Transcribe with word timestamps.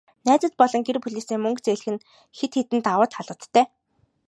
Найзууд 0.27 0.53
болон 0.61 0.81
гэр 0.87 0.97
бүлээсээ 1.03 1.37
мөнгө 1.41 1.61
зээлэх 1.65 1.89
нь 1.93 2.03
хэд 2.37 2.51
хэдэн 2.57 2.79
давуу 2.85 3.07
талуудтай. 3.09 3.65